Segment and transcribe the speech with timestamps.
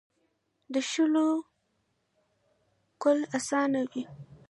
[0.73, 1.47] د شولو لو
[3.01, 4.03] کول اسانه وي.